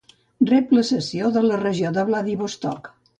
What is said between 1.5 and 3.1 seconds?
regió de Vladivostok.